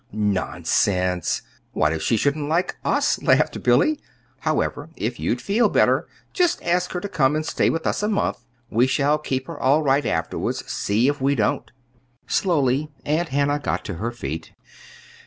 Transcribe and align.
"Nonsense! 0.11 1.43
What 1.73 1.93
if 1.93 2.01
she 2.01 2.17
shouldn't 2.17 2.49
like 2.49 2.75
us?" 2.83 3.21
laughed 3.21 3.61
Billy. 3.61 3.99
"However, 4.39 4.89
if 4.95 5.19
you'd 5.19 5.39
feel 5.43 5.69
better, 5.69 6.07
just 6.33 6.59
ask 6.63 6.93
her 6.93 6.99
to 6.99 7.07
come 7.07 7.35
and 7.35 7.45
stay 7.45 7.69
with 7.69 7.85
us 7.85 8.01
a 8.01 8.07
month. 8.07 8.39
We 8.71 8.87
shall 8.87 9.19
keep 9.19 9.45
her 9.45 9.59
all 9.59 9.83
right, 9.83 10.07
afterwards. 10.07 10.65
See 10.65 11.07
if 11.07 11.21
we 11.21 11.35
don't!" 11.35 11.69
Slowly 12.25 12.89
Aunt 13.05 13.29
Hannah 13.29 13.59
got 13.59 13.85
to 13.85 13.93
her 14.01 14.11
feet. 14.11 14.53